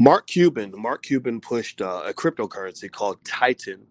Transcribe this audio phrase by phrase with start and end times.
[0.00, 3.82] Mark Cuban, Mark Cuban pushed uh, a cryptocurrency called Titan.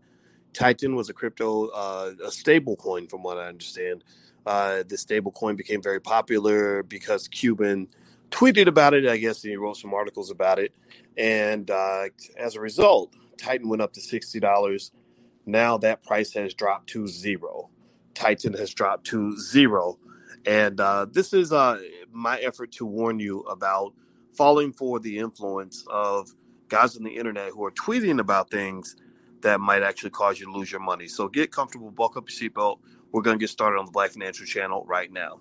[0.54, 4.04] Titan was a crypto, uh, a stable coin, from what I understand.
[4.44, 7.90] Uh, the stable coin became very popular because Cuban
[8.32, 10.74] tweeted about it, I guess, and he wrote some articles about it.
[11.16, 12.06] And uh,
[12.40, 14.92] as a result, Titan went up to $60.
[15.46, 17.70] Now that price has dropped to zero.
[18.16, 20.00] Titan has dropped to zero.
[20.48, 21.80] And uh, this is uh,
[22.12, 23.94] my effort to warn you about
[24.36, 26.34] falling for the influence of
[26.68, 28.96] guys on the internet who are tweeting about things
[29.42, 31.08] that might actually cause you to lose your money.
[31.08, 32.80] So get comfortable, buckle up your seatbelt.
[33.12, 35.40] We're going to get started on the Black Financial Channel right now.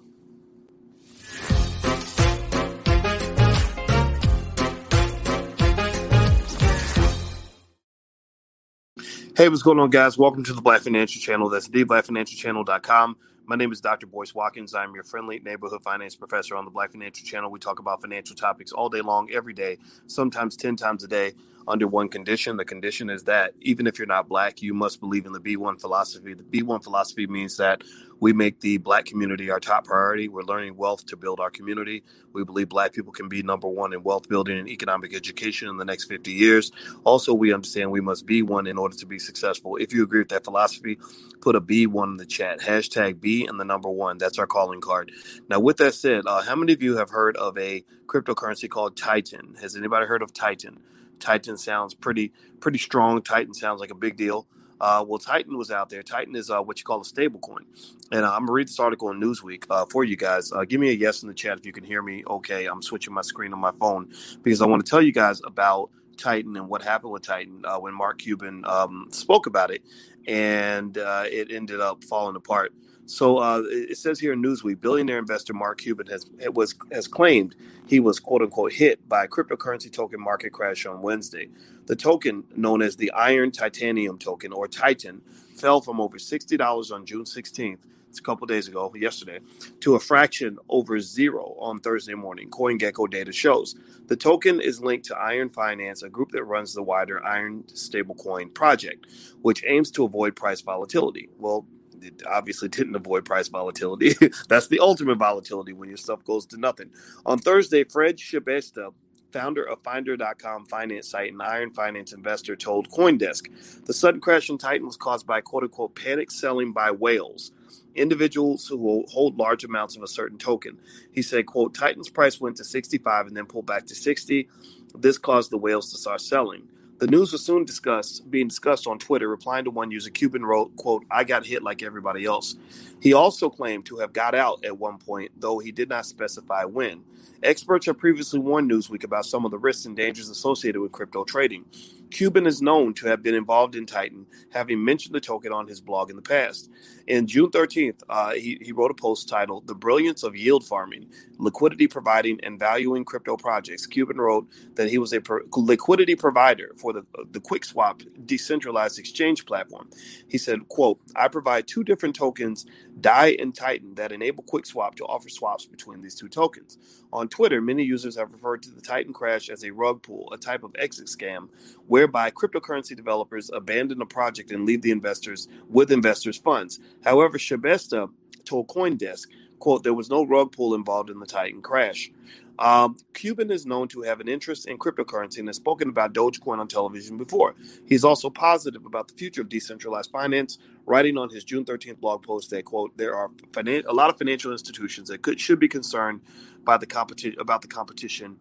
[9.37, 10.19] Hey, what's going on, guys?
[10.19, 11.49] Welcome to the Black Financial Channel.
[11.49, 13.17] That's theblackfinancialchannel.com.
[13.49, 14.07] My name is Dr.
[14.07, 14.75] Boyce Watkins.
[14.75, 17.51] I'm your friendly neighborhood finance professor on the Black Financial Channel.
[17.51, 21.33] We talk about financial topics all day long, every day, sometimes 10 times a day
[21.69, 22.57] under one condition.
[22.57, 25.81] The condition is that even if you're not black, you must believe in the B1
[25.81, 26.35] philosophy.
[26.35, 27.83] The B1 philosophy means that
[28.21, 30.29] we make the black community our top priority.
[30.29, 32.03] We're learning wealth to build our community.
[32.33, 35.77] We believe black people can be number one in wealth building and economic education in
[35.77, 36.73] the next 50 years.
[37.05, 39.77] Also, we understand we must be one in order to be successful.
[39.77, 40.99] If you agree with that philosophy,
[41.41, 42.61] put a B1 in the chat.
[42.61, 44.19] Hashtag B and the number one.
[44.19, 45.13] That's our calling card.
[45.49, 48.97] Now, with that said, uh, how many of you have heard of a cryptocurrency called
[48.97, 49.57] Titan?
[49.61, 50.81] Has anybody heard of Titan?
[51.21, 53.23] Titan sounds pretty pretty strong.
[53.23, 54.47] Titan sounds like a big deal.
[54.81, 56.03] Uh, well, Titan was out there.
[56.03, 57.65] Titan is uh, what you call a stable coin.
[58.13, 60.53] And uh, I'm going to read this article in Newsweek uh, for you guys.
[60.53, 62.67] Uh, give me a yes in the chat if you can hear me okay.
[62.67, 65.91] I'm switching my screen on my phone because I want to tell you guys about
[66.17, 69.83] Titan and what happened with Titan uh, when Mark Cuban um, spoke about it.
[70.27, 72.73] And it ended up falling apart.
[73.09, 77.57] So uh, it says here in Newsweek, billionaire investor Mark Cuban has was has claimed
[77.87, 81.49] he was quote unquote hit by a cryptocurrency token market crash on Wednesday.
[81.87, 85.23] The token, known as the Iron Titanium token or Titan,
[85.57, 87.79] fell from over sixty dollars on June 16th.
[88.11, 89.41] It's a couple days ago, yesterday,
[89.81, 92.51] to a fraction over zero on Thursday morning.
[92.51, 93.75] CoinGecko data shows
[94.07, 98.53] the token is linked to Iron Finance, a group that runs the wider Iron stablecoin
[98.55, 99.07] project,
[99.43, 101.31] which aims to avoid price volatility.
[101.39, 101.67] Well,
[102.03, 104.15] it obviously didn't avoid price volatility.
[104.49, 106.91] That's the ultimate volatility when your stuff goes to nothing.
[107.27, 108.93] On Thursday, Fred Schebesta,
[109.33, 114.59] founder of Finder.com finance site and Iron Finance investor, told Coindesk the sudden crash in
[114.59, 117.53] Titan was caused by quote unquote panic selling by whales
[117.95, 120.79] individuals who hold large amounts of a certain token.
[121.13, 124.49] He said, quote, Titan's price went to 65 and then pulled back to 60.
[124.97, 126.69] This caused the whales to start selling.
[126.99, 129.29] The news was soon discussed, being discussed on Twitter.
[129.29, 132.57] Replying to one user, Cuban wrote, "quote I got hit like everybody else."
[133.01, 136.65] He also claimed to have got out at one point, though he did not specify
[136.65, 137.05] when.
[137.41, 141.23] Experts have previously warned Newsweek about some of the risks and dangers associated with crypto
[141.23, 141.67] trading.
[142.11, 145.81] Cuban is known to have been involved in Titan, having mentioned the token on his
[145.81, 146.71] blog in the past.
[147.07, 151.07] In June 13th, uh, he, he wrote a post titled The Brilliance of Yield Farming,
[151.39, 153.87] Liquidity Providing and Valuing Crypto Projects.
[153.87, 159.47] Cuban wrote that he was a per- liquidity provider for the, the QuickSwap decentralized exchange
[159.47, 159.91] platform.
[160.29, 162.67] He said, quote, I provide two different tokens,
[163.01, 166.79] DAI and Titan, that enable QuickSwap to offer swaps between these two tokens.
[167.13, 170.39] On Twitter, many users have referred to the Titan crash as a rug pull, a
[170.39, 171.49] type of exit scam
[171.87, 176.81] whereby cryptocurrency developers abandon a project and leave the investors with investors' funds.
[177.05, 178.11] However, Schebesta
[178.45, 179.27] told CoinDesk,
[179.59, 182.11] quote, there was no rug pull involved in the Titan crash.
[182.59, 186.59] Um, Cuban is known to have an interest in cryptocurrency and has spoken about Dogecoin
[186.59, 187.55] on television before.
[187.87, 192.23] He's also positive about the future of decentralized finance, writing on his June 13th blog
[192.25, 195.69] post that, quote, there are finan- a lot of financial institutions that could should be
[195.69, 196.21] concerned
[196.65, 198.37] by the competition about the competition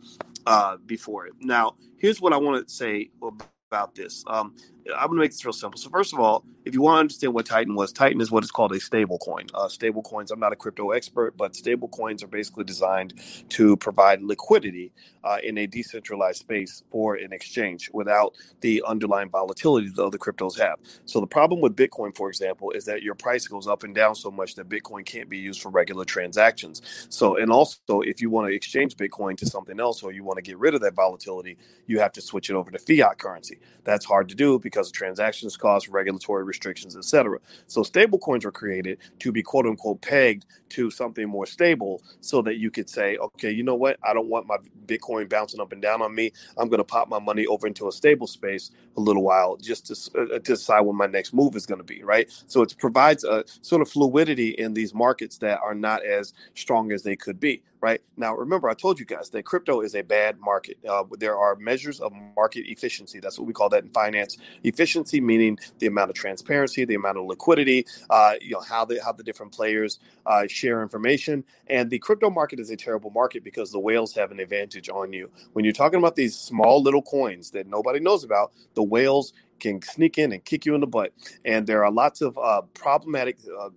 [0.48, 1.34] uh, before it.
[1.42, 4.24] Now, here's what I want to say about this.
[4.28, 4.56] Um,
[4.96, 5.80] I'm going to make this real simple.
[5.80, 8.44] So, first of all, if you want to understand what Titan was, Titan is what
[8.44, 9.48] is called a stable coin.
[9.54, 13.16] Uh, stable coins, I'm not a crypto expert, but stable coins are basically designed
[13.50, 14.94] to provide liquidity
[15.24, 20.58] uh, in a decentralized space for an exchange without the underlying volatility that other cryptos
[20.60, 20.80] have.
[21.06, 24.16] So, the problem with Bitcoin, for example, is that your price goes up and down
[24.16, 26.82] so much that Bitcoin can't be used for regular transactions.
[27.10, 30.38] So, and also, if you want to exchange Bitcoin to something else or you want
[30.38, 31.58] to get rid of that volatility,
[31.88, 33.60] you have to switch it over to fiat currency.
[33.84, 37.40] That's hard to do because because of transactions costs, regulatory restrictions, etc.
[37.66, 42.58] So stablecoins were created to be quote unquote pegged to something more stable so that
[42.58, 43.98] you could say, okay, you know what?
[44.04, 46.32] I don't want my Bitcoin bouncing up and down on me.
[46.58, 49.88] I'm going to pop my money over into a stable space a little while just
[49.88, 52.30] to, uh, to decide when my next move is going to be, right?
[52.46, 56.92] So it provides a sort of fluidity in these markets that are not as strong
[56.92, 57.64] as they could be.
[57.82, 58.02] Right?
[58.16, 60.78] Now, remember, I told you guys that crypto is a bad market.
[60.88, 63.20] Uh, there are measures of market efficiency.
[63.20, 64.38] That's what we call that in finance.
[64.64, 69.00] Efficiency meaning the amount of transparency, the amount of liquidity, uh, you know, how the
[69.04, 71.44] how the different players uh, share information.
[71.68, 75.14] And the crypto market is a terrible market because the whales have an advantage on
[75.14, 75.30] you.
[75.54, 79.82] When you're talking about these small little coins that nobody knows about, the whales can
[79.82, 81.14] sneak in and kick you in the butt.
[81.46, 83.70] And there are lots of uh, problematic uh,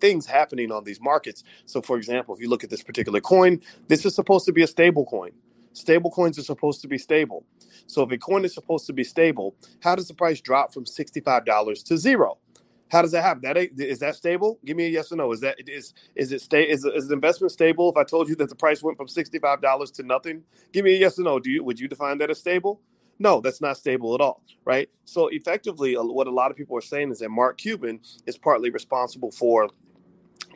[0.00, 1.44] things happening on these markets.
[1.66, 4.62] So, for example, if you look at this particular coin, this is supposed to be
[4.62, 5.32] a stable coin.
[5.74, 7.44] Stable coins are supposed to be stable.
[7.86, 10.84] So, if a coin is supposed to be stable, how does the price drop from
[10.86, 11.44] $65
[11.84, 12.38] to zero?
[12.90, 13.42] How does that happen?
[13.42, 14.58] That is that stable?
[14.64, 15.32] Give me a yes or no.
[15.32, 17.90] Is that is is it stay is, is the investment stable?
[17.90, 20.42] If I told you that the price went from sixty five dollars to nothing,
[20.72, 21.38] give me a yes or no.
[21.40, 22.80] Do you would you define that as stable?
[23.18, 24.90] No, that's not stable at all, right?
[25.04, 28.70] So effectively, what a lot of people are saying is that Mark Cuban is partly
[28.70, 29.68] responsible for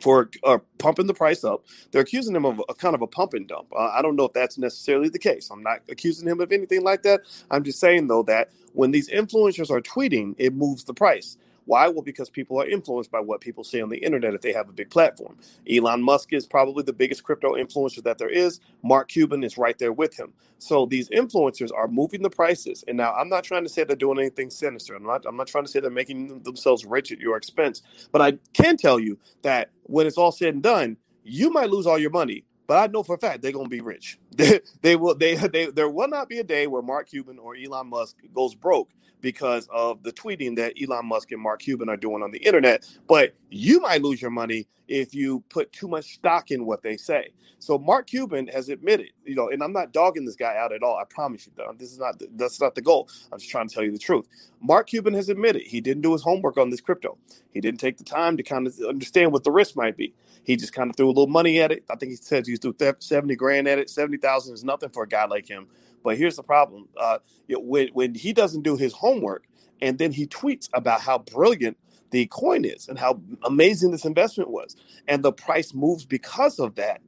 [0.01, 1.65] for uh, pumping the price up.
[1.91, 3.67] They're accusing him of a kind of a pump and dump.
[3.75, 5.49] Uh, I don't know if that's necessarily the case.
[5.51, 7.21] I'm not accusing him of anything like that.
[7.51, 11.37] I'm just saying though that when these influencers are tweeting, it moves the price.
[11.65, 11.87] Why?
[11.87, 14.69] Well, because people are influenced by what people say on the internet if they have
[14.69, 15.37] a big platform.
[15.69, 18.59] Elon Musk is probably the biggest crypto influencer that there is.
[18.83, 20.33] Mark Cuban is right there with him.
[20.59, 22.83] So these influencers are moving the prices.
[22.87, 24.95] And now I'm not trying to say they're doing anything sinister.
[24.95, 27.81] I'm not I'm not trying to say they're making themselves rich at your expense.
[28.11, 31.87] But I can tell you that when it's all said and done, you might lose
[31.87, 34.19] all your money but I know for a fact they're gonna be rich.
[34.37, 35.15] They, they will.
[35.15, 38.55] They, they there will not be a day where Mark Cuban or Elon Musk goes
[38.55, 38.89] broke
[39.21, 42.85] because of the tweeting that Elon Musk and Mark Cuban are doing on the internet.
[43.07, 46.97] But you might lose your money if you put too much stock in what they
[46.97, 47.31] say.
[47.59, 50.83] So Mark Cuban has admitted, you know, and I'm not dogging this guy out at
[50.83, 50.97] all.
[50.97, 53.09] I promise you, that this is not that's not the goal.
[53.31, 54.27] I'm just trying to tell you the truth.
[54.61, 57.17] Mark Cuban has admitted he didn't do his homework on this crypto.
[57.51, 60.13] He didn't take the time to kind of understand what the risk might be.
[60.43, 61.85] He just kind of threw a little money at it.
[61.89, 63.89] I think he said he threw 70 grand at it.
[63.89, 65.67] 70,000 is nothing for a guy like him.
[66.03, 67.19] But here's the problem: uh,
[67.49, 69.45] when when he doesn't do his homework,
[69.81, 71.77] and then he tweets about how brilliant
[72.11, 74.75] the coin is and how amazing this investment was,
[75.07, 77.01] and the price moves because of that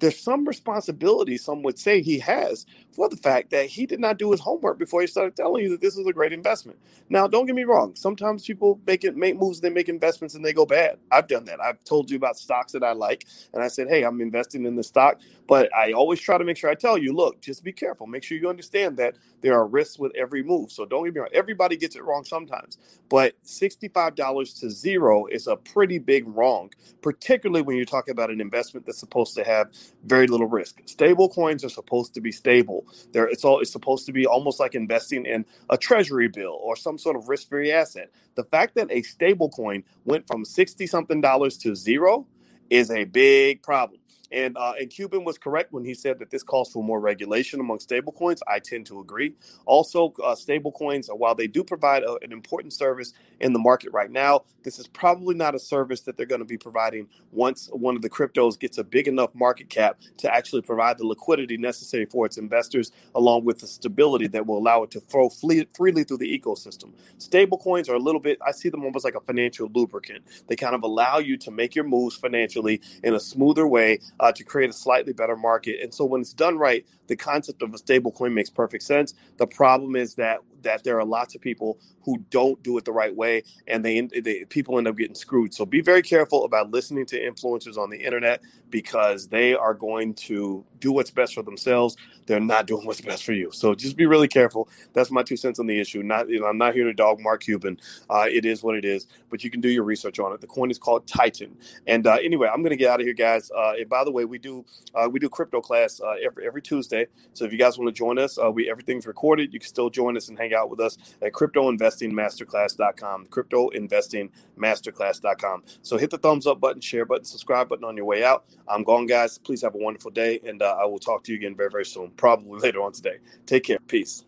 [0.00, 4.18] there's some responsibility some would say he has for the fact that he did not
[4.18, 6.78] do his homework before he started telling you that this is a great investment.
[7.10, 7.94] Now, don't get me wrong.
[7.96, 10.98] Sometimes people make it make moves, they make investments and they go bad.
[11.12, 11.60] I've done that.
[11.60, 14.76] I've told you about stocks that I like, and I said, hey, I'm investing in
[14.76, 15.20] the stock.
[15.46, 18.06] But I always try to make sure I tell you, look, just be careful.
[18.06, 20.72] Make sure you understand that there are risks with every move.
[20.72, 21.30] So don't get me wrong.
[21.32, 22.78] Everybody gets it wrong sometimes.
[23.08, 26.70] But $65 to zero is a pretty big wrong,
[27.02, 29.68] particularly when you're talking about an investment that's supposed to have
[30.04, 30.80] very little risk.
[30.86, 32.86] Stable coins are supposed to be stable.
[33.12, 36.76] There, it's all it's supposed to be almost like investing in a treasury bill or
[36.76, 38.10] some sort of risk-free asset.
[38.36, 42.26] The fact that a stable coin went from 60 something dollars to zero
[42.70, 44.00] is a big problem.
[44.32, 47.60] And uh, and Cuban was correct when he said that this calls for more regulation
[47.60, 48.40] among stablecoins.
[48.48, 49.34] I tend to agree.
[49.66, 53.92] Also, uh, stablecoins, uh, while they do provide a, an important service in the market
[53.92, 57.68] right now, this is probably not a service that they're going to be providing once
[57.72, 61.56] one of the cryptos gets a big enough market cap to actually provide the liquidity
[61.56, 66.04] necessary for its investors, along with the stability that will allow it to flow freely
[66.04, 66.92] through the ecosystem.
[67.18, 70.24] Stablecoins are a little bit, I see them almost like a financial lubricant.
[70.48, 74.30] They kind of allow you to make your moves financially in a smoother way uh,
[74.30, 75.80] to create a slightly better market.
[75.82, 79.14] And so when it's done right, the concept of a stable coin makes perfect sense.
[79.38, 82.92] The problem is that that there are lots of people who don't do it the
[82.92, 85.52] right way, and they, they people end up getting screwed.
[85.52, 90.14] So be very careful about listening to influencers on the internet because they are going
[90.14, 91.96] to do what's best for themselves.
[92.26, 93.50] They're not doing what's best for you.
[93.52, 94.68] So just be really careful.
[94.92, 96.02] That's my two cents on the issue.
[96.02, 97.78] Not you know, I'm not here to dog Mark Cuban.
[98.08, 100.40] Uh, it is what it is, but you can do your research on it.
[100.40, 101.56] The coin is called Titan.
[101.86, 103.50] And uh, anyway, I'm going to get out of here, guys.
[103.50, 104.64] Uh, and by the way, we do
[104.94, 107.06] uh, we do crypto class uh, every every Tuesday.
[107.34, 109.52] So if you guys want to join us, uh, we everything's recorded.
[109.52, 113.26] You can still join us and hang out with us at cryptoinvestingmasterclass.com.
[113.26, 115.62] Cryptoinvestingmasterclass.com.
[115.82, 118.44] So hit the thumbs up button, share button, subscribe button on your way out.
[118.68, 119.38] I'm gone, guys.
[119.38, 121.86] Please have a wonderful day, and uh, I will talk to you again very, very
[121.86, 123.18] soon, probably later on today.
[123.46, 123.78] Take care.
[123.86, 124.24] Peace.